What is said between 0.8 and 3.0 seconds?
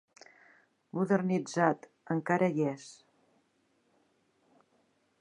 Modernitzat, encara hi és.